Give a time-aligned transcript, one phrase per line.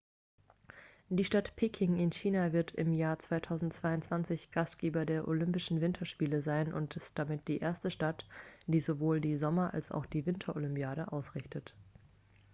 [1.09, 6.95] die stadt peking in china wird im jahr 2022 gastgeber der olympischen winterspiele sein und
[6.95, 8.25] ist damit die erste stadt
[8.65, 11.75] die sowohl die sommer als auch die winterolympiade ausrichtet